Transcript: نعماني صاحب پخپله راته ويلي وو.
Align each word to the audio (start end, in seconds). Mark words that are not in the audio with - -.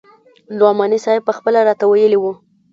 نعماني 0.59 0.97
صاحب 1.05 1.21
پخپله 1.27 1.59
راته 1.67 1.85
ويلي 1.91 2.17
وو. 2.19 2.31